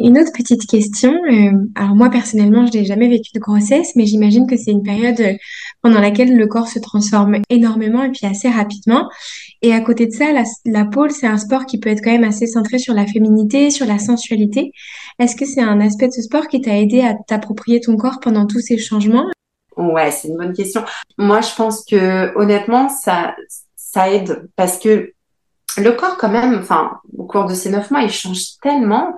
[0.00, 1.12] Une autre petite question.
[1.30, 4.82] Euh, alors moi personnellement, je n'ai jamais vécu de grossesse, mais j'imagine que c'est une
[4.82, 5.34] période euh,
[5.82, 9.10] pendant laquelle le corps se transforme énormément et puis assez rapidement.
[9.60, 12.10] Et à côté de ça, la, la pole, c'est un sport qui peut être quand
[12.10, 14.72] même assez centré sur la féminité, sur la sensualité.
[15.18, 18.18] Est-ce que c'est un aspect de ce sport qui t'a aidé à t'approprier ton corps
[18.20, 19.26] pendant tous ces changements?
[19.76, 20.84] Ouais, c'est une bonne question.
[21.18, 23.34] Moi, je pense que honnêtement, ça,
[23.76, 25.12] ça aide parce que
[25.78, 29.16] le corps, quand même, enfin, au cours de ces neuf mois, il change tellement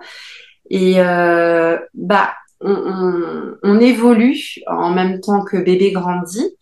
[0.70, 6.56] et euh, bah, on, on, on, évolue en même temps que bébé grandit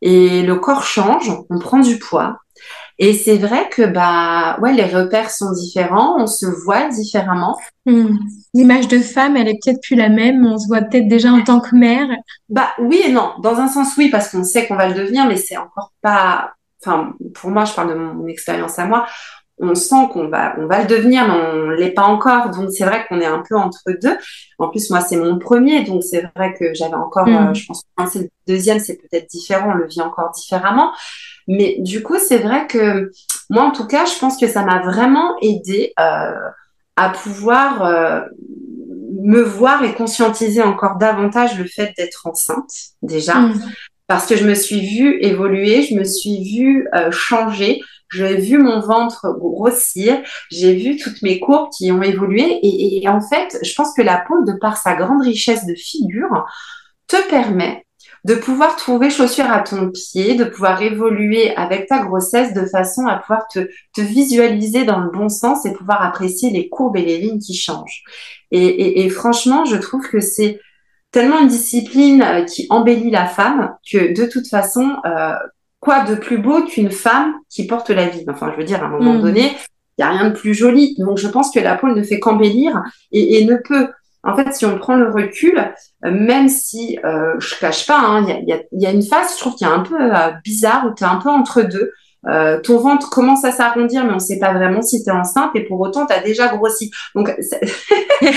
[0.00, 2.38] et le corps change, on prend du poids.
[2.98, 7.58] Et c'est vrai que bah ouais, les repères sont différents, on se voit différemment.
[7.84, 8.16] Hmm.
[8.54, 10.46] L'image de femme, elle est peut-être plus la même.
[10.46, 12.08] On se voit peut-être déjà en tant que mère.
[12.48, 13.34] Bah oui et non.
[13.42, 16.52] Dans un sens oui, parce qu'on sait qu'on va le devenir, mais c'est encore pas.
[16.82, 19.06] Enfin, pour moi, je parle de mon expérience à moi.
[19.58, 22.50] on sent qu'on va, on va le devenir, mais on l'est pas encore.
[22.50, 24.16] Donc c'est vrai qu'on est un peu entre deux.
[24.58, 27.48] En plus, moi, c'est mon premier, donc c'est vrai que j'avais encore, mm.
[27.48, 30.92] euh, je pense que c'est le deuxième, c'est peut-être différent, on le vit encore différemment.
[31.48, 33.10] Mais du coup, c'est vrai que
[33.50, 36.32] moi, en tout cas, je pense que ça m'a vraiment aidé euh,
[36.96, 38.20] à pouvoir euh,
[39.22, 42.70] me voir et conscientiser encore davantage le fait d'être enceinte
[43.02, 43.34] déjà.
[43.36, 43.60] Mm.
[44.08, 47.80] Parce que je me suis vue évoluer, je me suis vue changer,
[48.12, 53.20] j'ai vu mon ventre grossir, j'ai vu toutes mes courbes qui ont évolué et, en
[53.20, 56.46] fait, je pense que la peau, de par sa grande richesse de figure,
[57.08, 57.85] te permet
[58.26, 63.06] de pouvoir trouver chaussures à ton pied, de pouvoir évoluer avec ta grossesse de façon
[63.06, 67.04] à pouvoir te, te visualiser dans le bon sens et pouvoir apprécier les courbes et
[67.04, 68.02] les lignes qui changent.
[68.50, 70.60] Et, et franchement, je trouve que c'est
[71.16, 75.32] tellement une discipline euh, qui embellit la femme que de toute façon, euh,
[75.80, 78.24] quoi de plus beau qu'une femme qui porte la vie?
[78.28, 79.22] Enfin, je veux dire, à un moment mm.
[79.22, 79.56] donné,
[79.96, 80.94] il n'y a rien de plus joli.
[80.98, 83.88] Donc, je pense que la peau ne fait qu'embellir et, ne peut.
[84.26, 85.56] En fait, si on prend le recul,
[86.04, 89.34] euh, même si euh, je cache pas, hein, il y, a, y, a, une phase,
[89.34, 91.92] je trouve, qui est un peu euh, bizarre, où tu es un peu entre deux.
[92.28, 95.12] Euh, ton ventre commence à s'arrondir, mais on ne sait pas vraiment si tu es
[95.12, 96.90] enceinte et pour autant, tu as déjà grossi.
[97.14, 97.32] Donc,
[98.20, 98.28] il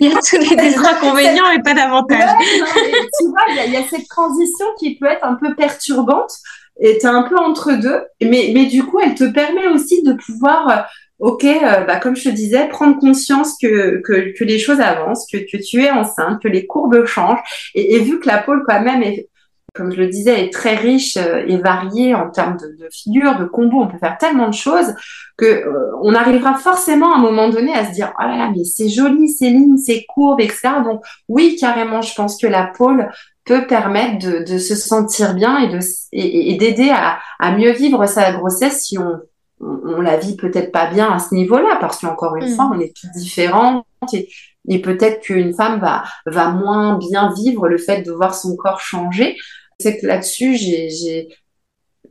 [0.00, 2.36] y a tous les inconvénients et pas d'avantages.
[2.40, 6.32] tu vois, il y, a cette transition qui peut être un peu perturbante
[6.80, 8.02] et tu es un peu entre deux.
[8.20, 10.82] Mais, mais du coup, elle te permet aussi de pouvoir, euh,
[11.24, 15.38] ok, euh, bah, comme je te disais, prendre conscience que, que, les choses avancent, que,
[15.38, 17.70] que tu es enceinte, que les courbes changent.
[17.74, 19.28] Et, et vu que la pôle quand même est
[19.74, 23.36] comme je le disais, est très riche euh, et variée en termes de, de figures,
[23.38, 23.82] de combos.
[23.82, 24.94] On peut faire tellement de choses
[25.36, 28.52] que euh, on arrivera forcément à un moment donné à se dire oh là là,
[28.56, 30.74] mais c'est joli, ces lignes, ces courbes, etc.
[30.84, 33.10] Donc oui, carrément, je pense que la pôle
[33.44, 35.80] peut permettre de, se sentir bien et de
[36.12, 39.20] et, d'aider à, à, mieux vivre sa grossesse si on
[39.60, 42.56] on, la vit peut-être pas bien à ce niveau-là parce qu'encore une mm.
[42.56, 44.28] fois, on est toutes différentes et,
[44.68, 48.80] et peut-être qu'une femme va va moins bien vivre le fait de voir son corps
[48.80, 49.36] changer
[49.78, 51.28] c'est que là-dessus, j'ai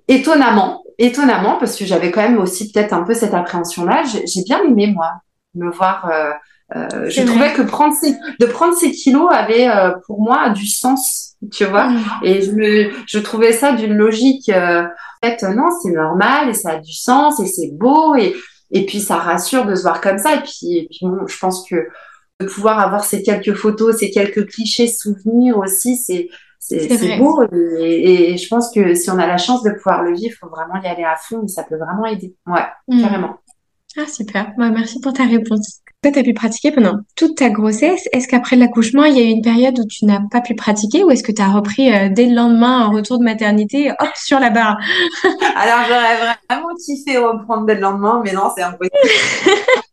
[0.07, 4.63] étonnamment, étonnamment, parce que j'avais quand même aussi peut-être un peu cette appréhension-là, j'ai bien
[4.63, 5.11] aimé moi
[5.55, 6.09] me voir.
[6.09, 6.31] Euh,
[6.75, 10.65] euh, je trouvais que prendre ces, de prendre ces kilos avait euh, pour moi du
[10.65, 11.89] sens, tu vois.
[11.89, 12.03] Mm.
[12.23, 14.49] Et je me, je trouvais ça d'une logique.
[14.49, 14.87] en
[15.23, 18.35] fait, non, c'est normal et ça a du sens et c'est beau et
[18.71, 20.35] et puis ça rassure de se voir comme ça.
[20.35, 21.87] Et puis, et puis bon, je pense que
[22.39, 26.27] de pouvoir avoir ces quelques photos, ces quelques clichés souvenirs aussi, c'est
[26.59, 30.33] c'est beau et, je pense que si on a la chance de pouvoir le vivre,
[30.33, 32.35] il faut vraiment y aller à fond, ça peut vraiment aider.
[32.47, 33.01] Ouais, mm.
[33.01, 33.37] carrément.
[33.97, 34.53] Ah, super.
[34.57, 35.82] Bah, merci pour ta réponse.
[36.03, 38.09] Toi, tu as pu pratiquer pendant toute ta grossesse.
[38.11, 41.01] Est-ce qu'après l'accouchement, il y a eu une période où tu n'as pas pu pratiquer
[41.05, 44.09] ou est-ce que tu as repris euh, dès le lendemain, en retour de maternité, hop,
[44.15, 44.77] sur la barre?
[45.55, 48.91] Alors, j'aurais vraiment kiffé reprendre dès le lendemain, mais non, c'est impossible.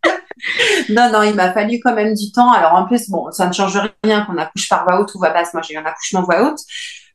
[0.90, 2.50] non, non, il m'a fallu quand même du temps.
[2.50, 5.30] Alors en plus, bon, ça ne change rien qu'on accouche par voie haute ou voie
[5.30, 5.54] basse.
[5.54, 6.58] Moi, j'ai eu un accouchement voie haute.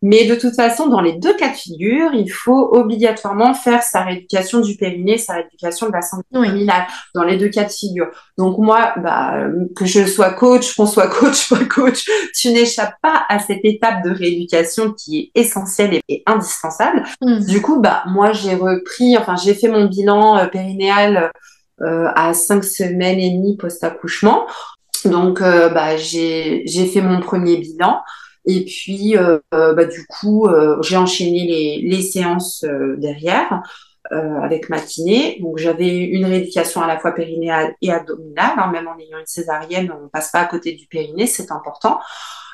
[0.02, 4.04] Mais de toute façon, dans les deux cas de figure, il faut obligatoirement faire sa
[4.04, 6.26] rééducation du périnée, sa rééducation de la santé
[7.14, 8.08] dans les deux cas de figure.
[8.38, 13.26] Donc moi, bah, que je sois coach, qu'on soit coach, pas coach, tu n'échappes pas
[13.30, 17.04] à cette étape de rééducation qui est essentielle et, indispensable.
[17.22, 17.46] Mm.
[17.46, 21.32] Du coup, bah, moi, j'ai repris, enfin, j'ai fait mon bilan euh, périnéal
[21.82, 24.48] euh, à cinq semaines et demie post-accouchement.
[25.04, 28.02] Donc, euh, bah, j'ai fait mon premier bilan.
[28.48, 30.48] Et puis, euh, bah, du coup,
[30.82, 32.66] j'ai enchaîné les, les séances
[32.98, 33.62] derrière
[34.12, 35.40] avec ma kiné.
[35.42, 38.54] Donc, j'avais une rééducation à la fois périnéale et abdominale.
[38.58, 42.00] Hein, même en ayant une césarienne, on passe pas à côté du périnée, c'est important.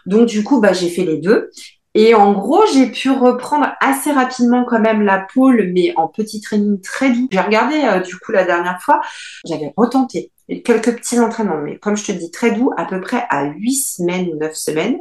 [0.06, 1.50] Donc, du coup, bah, j'ai fait les deux.
[1.94, 6.40] Et en gros, j'ai pu reprendre assez rapidement quand même la pôle, mais en petit
[6.40, 7.28] training très doux.
[7.32, 9.02] J'ai regardé euh, du coup la dernière fois,
[9.46, 10.32] j'avais retenté
[10.64, 13.74] quelques petits entraînements, mais comme je te dis, très doux, à peu près à 8
[13.76, 15.00] semaines ou 9 semaines.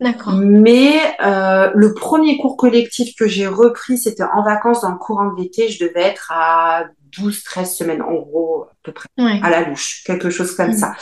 [0.00, 0.34] D'accord.
[0.34, 5.32] Mais euh, le premier cours collectif que j'ai repris, c'était en vacances dans le courant
[5.32, 5.68] de l'été.
[5.68, 6.84] Je devais être à
[7.18, 10.78] 12-13 semaines, en gros, à peu près, à la louche, quelque chose comme mm.
[10.78, 10.94] ça.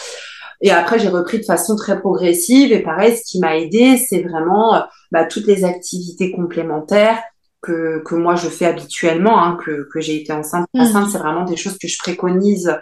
[0.61, 2.73] Et après, j'ai repris de façon très progressive.
[2.73, 4.81] Et pareil, ce qui m'a aidé, c'est vraiment euh,
[5.11, 7.21] bah, toutes les activités complémentaires
[7.61, 10.67] que, que moi je fais habituellement, hein, que, que j'ai été enceinte.
[10.73, 10.81] Mmh.
[10.81, 12.77] Enceinte, c'est vraiment des choses que je préconise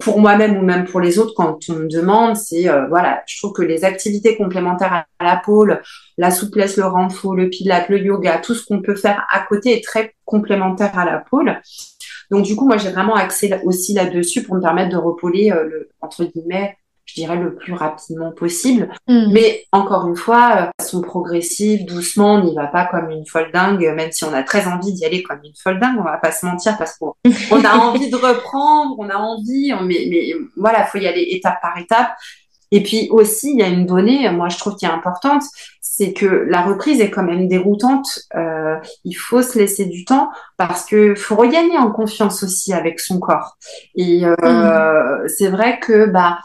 [0.00, 2.36] pour moi-même ou même pour les autres quand on me demande.
[2.36, 5.80] C'est euh, voilà, je trouve que les activités complémentaires à la pôle,
[6.18, 9.76] la souplesse, le renfort, le pilates, le yoga, tout ce qu'on peut faire à côté
[9.76, 11.60] est très complémentaire à la pôle.
[12.30, 15.90] Donc du coup, moi j'ai vraiment axé aussi là-dessus pour me permettre de repôler le
[16.00, 18.90] entre guillemets je dirais le plus rapidement possible.
[19.08, 19.30] Hmm.
[19.32, 23.50] Mais encore une fois, euh, sont progressives, doucement, on n'y va pas comme une folle
[23.52, 26.18] dingue, même si on a très envie d'y aller comme une folle dingue, on va
[26.18, 27.14] pas se mentir parce qu'on
[27.50, 31.60] on a envie de reprendre, on a envie, mais, mais voilà, faut y aller étape
[31.60, 32.10] par étape.
[32.74, 35.42] Et puis aussi, il y a une donnée, moi je trouve qui est importante,
[35.82, 38.20] c'est que la reprise est quand même déroutante.
[38.34, 42.98] Euh, il faut se laisser du temps parce que faut regagner en confiance aussi avec
[42.98, 43.58] son corps.
[43.94, 45.28] Et euh, mm.
[45.28, 46.38] c'est vrai que bah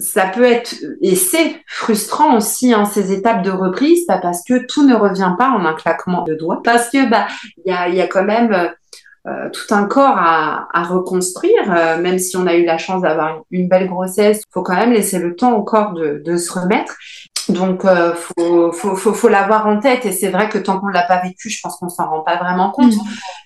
[0.00, 4.66] ça peut être et c'est frustrant aussi hein, ces étapes de reprise, bah, parce que
[4.66, 7.26] tout ne revient pas en un claquement de doigts, parce que bah
[7.64, 8.72] il y a, y a quand même
[9.26, 13.42] euh, tout un corps à, reconstruire, euh, même si on a eu la chance d'avoir
[13.50, 16.96] une, belle grossesse, faut quand même laisser le temps au corps de se remettre.
[17.48, 20.04] Donc, euh, faut, faut, faut, faut l'avoir en tête.
[20.06, 22.36] Et c'est vrai que tant qu'on l'a pas vécu, je pense qu'on s'en rend pas
[22.36, 22.94] vraiment compte.
[22.94, 23.00] Mm.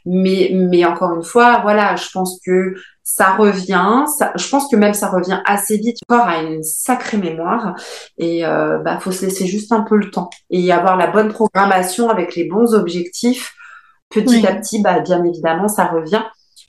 [0.06, 4.04] Mais, mais encore une fois, voilà, je pense que ça revient.
[4.18, 5.98] Ça, je pense que même ça revient assez vite.
[6.08, 7.74] Le corps a une sacrée mémoire
[8.18, 11.32] et euh, bah, faut se laisser juste un peu le temps et avoir la bonne
[11.32, 13.54] programmation avec les bons objectifs
[14.10, 16.22] petit à petit, bah, bien évidemment, ça revient.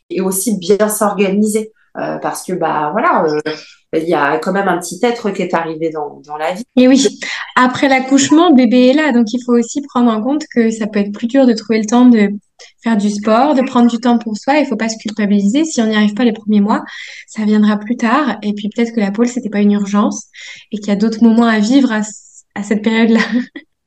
[0.10, 1.72] Et aussi bien s'organiser.
[1.98, 3.52] Euh, parce que bah voilà, euh,
[3.94, 6.66] il y a quand même un petit être qui est arrivé dans, dans la vie.
[6.76, 7.20] Et oui,
[7.56, 11.00] après l'accouchement, bébé est là, donc il faut aussi prendre en compte que ça peut
[11.00, 12.32] être plus dur de trouver le temps de
[12.84, 14.58] faire du sport, de prendre du temps pour soi.
[14.58, 15.64] Il faut pas se culpabiliser.
[15.64, 16.84] Si on n'y arrive pas les premiers mois,
[17.28, 18.40] ça viendra plus tard.
[18.44, 20.26] Et puis peut-être que la pôle c'était pas une urgence
[20.74, 22.02] et qu'il y a d'autres moments à vivre à,
[22.56, 23.22] à cette période-là.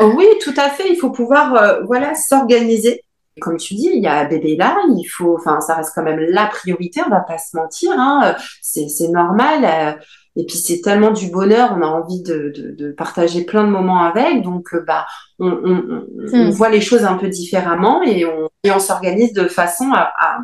[0.00, 0.88] Oui, tout à fait.
[0.88, 3.02] Il faut pouvoir euh, voilà s'organiser
[3.38, 6.20] comme tu dis, il y a bébé là, il faut, enfin, ça reste quand même
[6.20, 9.64] la priorité, on va pas se mentir, hein, c'est, normal.
[9.64, 10.01] Euh,
[10.37, 13.70] et puis c'est tellement du bonheur, on a envie de, de, de partager plein de
[13.70, 15.05] moments avec, donc euh, bah,
[15.40, 16.51] on, on, on, hmm.
[16.51, 20.38] voit les choses un peu différemment et on, et on s'organise de façon à, à,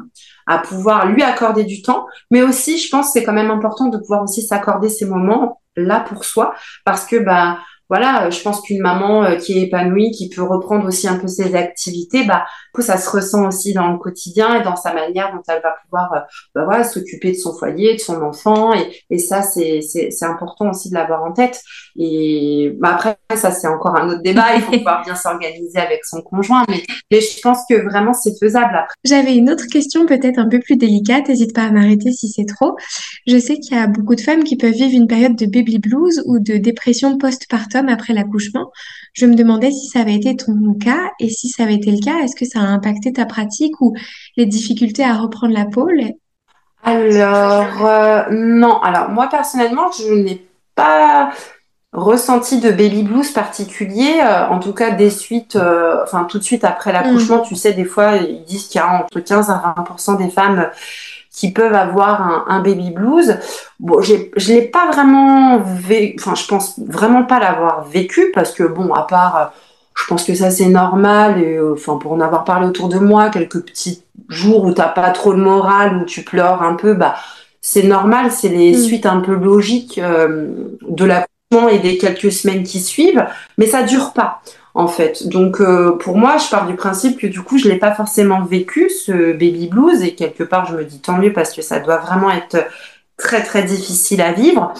[0.46, 3.98] à, pouvoir lui accorder du temps, mais aussi, je pense, c'est quand même important de
[3.98, 6.54] pouvoir aussi s'accorder ces moments là pour soi,
[6.84, 10.86] parce que bah voilà, je pense qu'une maman euh, qui est épanouie, qui peut reprendre
[10.86, 12.44] aussi un peu ses activités, bah,
[12.78, 16.12] ça se ressent aussi dans le quotidien et dans sa manière dont elle va pouvoir,
[16.14, 16.20] euh,
[16.54, 20.24] bah, voilà, s'occuper de son foyer, de son enfant, et, et ça, c'est, c'est, c'est
[20.24, 21.60] important aussi de l'avoir en tête.
[21.96, 24.56] Et bah, après, ça, c'est encore un autre débat.
[24.56, 28.36] Il faut pouvoir bien s'organiser avec son conjoint, mais, mais je pense que vraiment, c'est
[28.38, 28.94] faisable après.
[29.04, 31.28] J'avais une autre question, peut-être un peu plus délicate.
[31.28, 32.76] N'hésite pas à m'arrêter si c'est trop.
[33.26, 35.78] Je sais qu'il y a beaucoup de femmes qui peuvent vivre une période de baby
[35.78, 38.70] blues ou de dépression post-partum après l'accouchement.
[39.12, 42.04] Je me demandais si ça avait été ton cas et si ça avait été le
[42.04, 43.94] cas, est-ce que ça a impacté ta pratique ou
[44.36, 46.00] les difficultés à reprendre la pôle?
[46.82, 48.80] Alors, euh, non.
[48.82, 51.32] Alors, moi, personnellement, je n'ai pas
[51.94, 56.42] ressenti de baby blues particulier, euh, en tout cas des suites, euh, enfin tout de
[56.42, 57.46] suite après l'accouchement, mm.
[57.46, 60.68] tu sais, des fois ils disent qu'il y a entre 15 à 20% des femmes
[61.34, 63.38] qui peuvent avoir un, un baby blues.
[63.80, 68.62] Bon, je l'ai pas vraiment vécu, enfin, je pense vraiment pas l'avoir vécu parce que
[68.62, 69.44] bon, à part, euh,
[69.96, 72.98] je pense que ça c'est normal et euh, enfin pour en avoir parlé autour de
[72.98, 76.94] moi, quelques petits jours où t'as pas trop le moral, où tu pleures un peu,
[76.94, 77.16] bah
[77.60, 78.78] c'est normal, c'est les mm.
[78.78, 81.33] suites un peu logiques euh, de l'accouchement
[81.68, 83.26] et des quelques semaines qui suivent,
[83.58, 84.42] mais ça dure pas
[84.74, 85.28] en fait.
[85.28, 88.42] Donc euh, pour moi, je pars du principe que du coup, je l'ai pas forcément
[88.42, 91.78] vécu ce baby blues et quelque part, je me dis tant mieux parce que ça
[91.78, 92.66] doit vraiment être
[93.16, 94.74] très très difficile à vivre.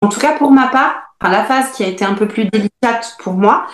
[0.00, 3.16] En tout cas, pour ma part, la phase qui a été un peu plus délicate
[3.18, 3.66] pour moi,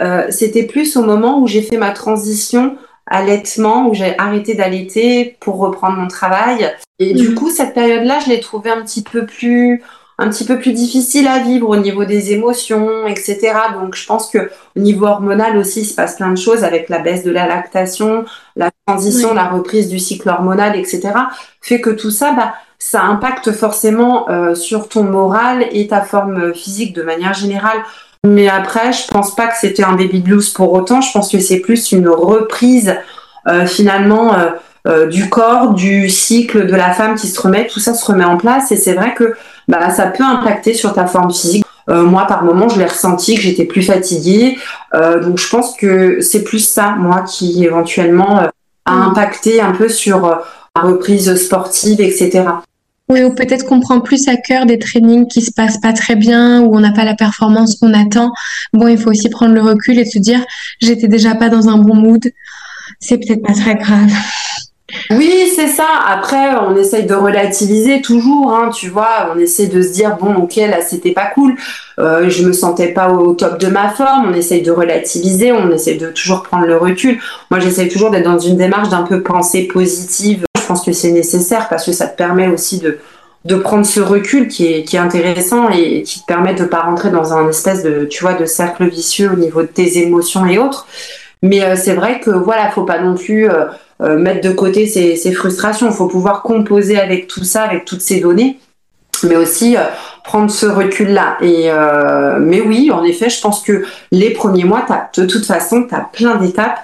[0.00, 5.36] euh, c'était plus au moment où j'ai fait ma transition allaitement, où j'ai arrêté d'allaiter
[5.40, 6.72] pour reprendre mon travail.
[6.98, 7.34] Et du mhm.
[7.34, 9.82] coup, cette période-là, je l'ai trouvée un petit peu plus
[10.18, 13.52] un petit peu plus difficile à vivre au niveau des émotions, etc.
[13.74, 16.88] Donc je pense que au niveau hormonal aussi, il se passe plein de choses avec
[16.88, 18.24] la baisse de la lactation,
[18.54, 21.12] la transition, la reprise du cycle hormonal, etc.
[21.60, 26.54] Fait que tout ça, bah, ça impacte forcément euh, sur ton moral et ta forme
[26.54, 27.78] physique de manière générale.
[28.24, 31.00] Mais après, je pense pas que c'était un baby blues pour autant.
[31.00, 32.96] Je pense que c'est plus une reprise
[33.48, 34.34] euh, finalement.
[34.34, 34.50] Euh,
[34.86, 38.24] euh, du corps, du cycle de la femme qui se remet, tout ça se remet
[38.24, 39.34] en place et c'est vrai que
[39.68, 41.64] bah, ça peut impacter sur ta forme physique.
[41.90, 44.56] Euh, moi, par moment, je l'ai ressenti que j'étais plus fatiguée.
[44.94, 48.38] Euh, donc, je pense que c'est plus ça, moi, qui éventuellement
[48.84, 49.02] a mm.
[49.02, 50.26] impacté un peu sur
[50.76, 52.44] la reprise sportive, etc.
[53.10, 56.16] Oui, ou peut-être qu'on prend plus à cœur des trainings qui se passent pas très
[56.16, 58.32] bien, où on n'a pas la performance qu'on attend.
[58.72, 60.40] Bon, il faut aussi prendre le recul et se dire,
[60.80, 62.24] j'étais déjà pas dans un bon mood.
[63.00, 64.10] C'est peut-être pas très grave.
[65.10, 65.86] Oui, c'est ça.
[66.06, 69.32] Après, on essaye de relativiser toujours, hein, tu vois.
[69.34, 71.56] On essaie de se dire bon, ok, là, c'était pas cool.
[71.98, 74.30] Euh, je me sentais pas au top de ma forme.
[74.30, 75.52] On essaye de relativiser.
[75.52, 77.18] On essaye de toujours prendre le recul.
[77.50, 80.44] Moi, j'essaye toujours d'être dans une démarche d'un peu pensée positive.
[80.58, 82.98] Je pense que c'est nécessaire parce que ça te permet aussi de
[83.44, 86.80] de prendre ce recul qui est, qui est intéressant et qui te permet de pas
[86.80, 90.46] rentrer dans un espèce de, tu vois, de cercle vicieux au niveau de tes émotions
[90.46, 90.86] et autres.
[91.42, 93.66] Mais euh, c'est vrai que voilà, faut pas non plus euh,
[94.04, 95.88] euh, mettre de côté ces, ces frustrations.
[95.88, 98.58] Il faut pouvoir composer avec tout ça, avec toutes ces données,
[99.24, 99.76] mais aussi
[100.22, 101.38] prendre ce recul-là.
[101.40, 101.70] Et
[102.40, 105.94] mais oui, en effet, je pense que les premiers mois, as, de toute façon, tu
[105.94, 106.80] as plein d'étapes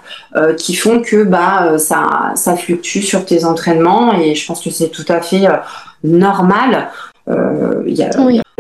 [0.57, 4.15] qui font que bah ça, ça fluctue sur tes entraînements.
[4.19, 5.47] Et je pense que c'est tout à fait
[6.03, 6.91] normal.
[7.31, 8.03] Euh, il y,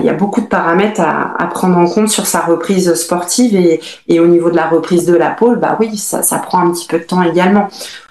[0.08, 4.50] a, beaucoup de paramètres à, prendre en compte sur sa reprise sportive et, au niveau
[4.50, 7.04] de la reprise de la pôle, bah oui, ça, ça prend un petit peu de
[7.04, 7.68] temps également.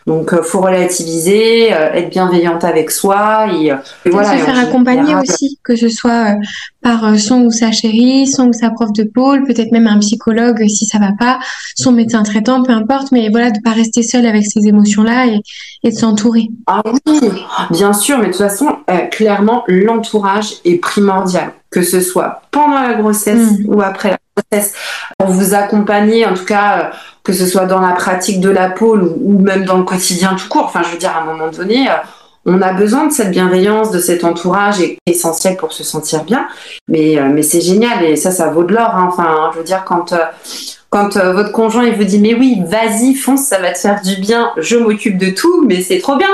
[0.10, 4.40] Donc, euh, faut relativiser, euh, être bienveillante avec soi et, euh, voilà.
[4.40, 6.36] Se faire accompagner aussi, que ce soit
[6.82, 10.66] par son ou sa chérie, son ou sa prof de pôle, peut-être même un psychologue
[10.68, 11.38] si ça va pas,
[11.76, 15.42] son médecin traitant, peu importe, mais voilà, de pas rester seul avec ces émotions-là et,
[15.92, 16.48] de s'entourer.
[16.66, 17.30] Ah oui,
[17.70, 18.78] bien sûr, mais de toute façon,
[19.12, 23.66] clairement, l'entourage est primordial, que ce soit pendant la grossesse mm.
[23.68, 24.74] ou après la grossesse,
[25.20, 26.94] pour vous accompagner, en tout cas
[27.30, 30.48] que ce soit dans la pratique de la pôle ou, même dans le quotidien tout
[30.50, 30.66] court.
[30.66, 31.94] Enfin, je veux dire, à un moment donné, euh,
[32.48, 36.48] on a besoin de cette bienveillance, de cet entourage essentiel pour se sentir bien.
[36.88, 38.96] Mais, euh, mais c'est génial et ça, ça vaut de l'or.
[38.96, 39.10] Hein.
[39.12, 40.18] Enfin, je veux dire, quand, euh,
[40.90, 44.20] quand votre conjoint il vous dit mais oui, vas-y, fonce, ça va te faire du
[44.20, 46.30] bien, je m'occupe de tout, mais c'est trop bien.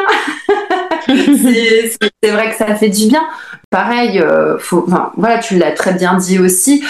[1.07, 3.23] c'est vrai que ça fait du bien.
[3.69, 4.23] Pareil,
[4.55, 6.85] enfin, voilà, tu l'as très bien dit aussi.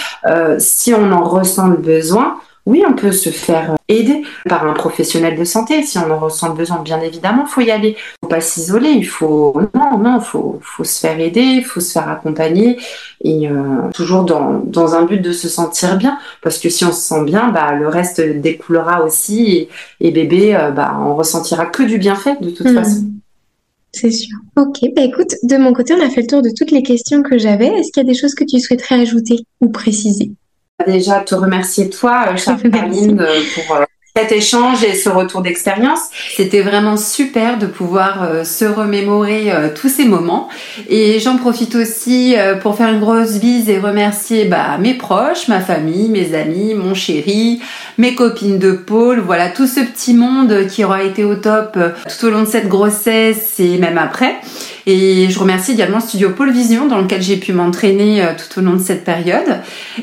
[0.58, 5.38] si on en ressent le besoin, oui, on peut se faire aider par un professionnel
[5.38, 6.80] de santé si on en ressent besoin.
[6.82, 7.90] Bien évidemment, il faut y aller.
[7.90, 8.90] Il faut pas s'isoler.
[8.90, 12.76] Il faut non, non, faut, faut se faire aider, il faut se faire accompagner
[13.22, 16.18] et euh, toujours dans, dans un but de se sentir bien.
[16.42, 19.68] Parce que si on se sent bien, bah le reste découlera aussi
[20.00, 22.74] et, bébé, euh, bah on ressentira que du bienfait de toute hmm.
[22.74, 23.04] façon.
[23.92, 24.36] C'est sûr.
[24.56, 27.22] Ok, bah écoute, de mon côté, on a fait le tour de toutes les questions
[27.22, 27.68] que j'avais.
[27.68, 30.32] Est-ce qu'il y a des choses que tu souhaiterais ajouter ou préciser?
[30.84, 33.84] Déjà te remercier toi, euh, chère Caroline, euh, pour euh,
[34.14, 36.00] cet échange et ce retour d'expérience.
[36.36, 40.48] C'était vraiment super de pouvoir se remémorer tous ces moments.
[40.88, 45.60] Et j'en profite aussi pour faire une grosse bise et remercier bah, mes proches, ma
[45.60, 47.60] famille, mes amis, mon chéri,
[47.98, 52.26] mes copines de pôle, voilà tout ce petit monde qui aura été au top tout
[52.26, 54.36] au long de cette grossesse et même après.
[54.88, 58.60] Et je remercie également le studio Pôle Vision dans lequel j'ai pu m'entraîner euh, tout
[58.60, 59.60] au long de cette période.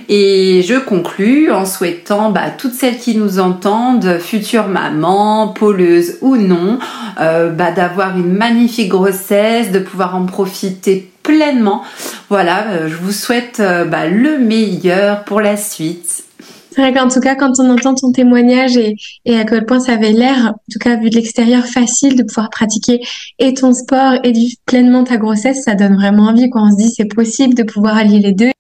[0.10, 6.36] Et je conclus en souhaitant bah, toutes celles qui nous entendent, futures mamans, pôleuses ou
[6.36, 6.80] non,
[7.22, 11.84] euh, bah, d'avoir une magnifique grossesse, de pouvoir en profiter pleinement.
[12.30, 16.26] Voilà, euh, je vous souhaite bah, le meilleur pour la suite.
[16.74, 18.96] C'est vrai qu'en tout cas, quand on entend ton témoignage et,
[19.28, 22.50] à quel point ça avait l'air, en tout cas vu de l'extérieur, facile de pouvoir
[22.50, 23.00] pratiquer
[23.38, 26.78] et ton sport et vivre pleinement ta grossesse, ça donne vraiment envie quand on se
[26.78, 28.52] dit c'est possible de pouvoir allier les deux.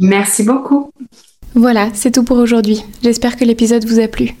[0.00, 0.90] Merci beaucoup.
[1.54, 2.82] Voilà, c'est tout pour aujourd'hui.
[3.02, 4.34] J'espère que l'épisode vous a plu.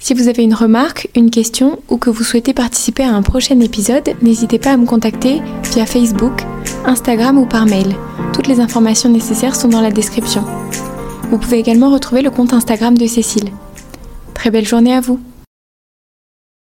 [0.00, 3.60] Si vous avez une remarque, une question ou que vous souhaitez participer à un prochain
[3.60, 5.40] épisode, n'hésitez pas à me contacter
[5.72, 6.42] via Facebook,
[6.84, 7.94] Instagram ou par mail.
[8.32, 10.42] Toutes les informations nécessaires sont dans la description.
[11.30, 13.52] Vous pouvez également retrouver le compte Instagram de Cécile.
[14.34, 15.20] Très belle journée à vous